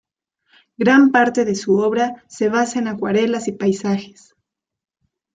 [0.79, 4.33] Gran parte de su obra se basa en acuarelas y paisajes.